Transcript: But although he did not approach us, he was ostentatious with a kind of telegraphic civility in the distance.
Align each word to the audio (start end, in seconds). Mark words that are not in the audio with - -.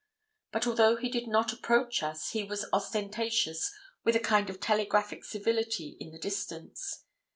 But 0.51 0.65
although 0.65 0.95
he 0.97 1.09
did 1.09 1.27
not 1.27 1.53
approach 1.53 2.01
us, 2.01 2.31
he 2.31 2.43
was 2.43 2.65
ostentatious 2.73 3.71
with 4.03 4.15
a 4.15 4.19
kind 4.19 4.49
of 4.49 4.59
telegraphic 4.59 5.23
civility 5.23 5.95
in 5.99 6.09
the 6.11 6.17
distance. 6.17 7.03